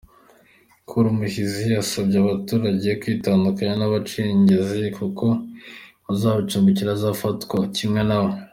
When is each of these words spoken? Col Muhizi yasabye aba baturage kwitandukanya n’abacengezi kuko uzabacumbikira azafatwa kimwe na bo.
Col 0.89 1.05
Muhizi 1.17 1.65
yasabye 1.77 2.15
aba 2.19 2.31
baturage 2.33 2.89
kwitandukanya 3.01 3.73
n’abacengezi 3.77 4.81
kuko 4.97 5.25
uzabacumbikira 6.11 6.89
azafatwa 6.95 7.57
kimwe 7.77 8.01
na 8.09 8.17
bo. 8.23 8.31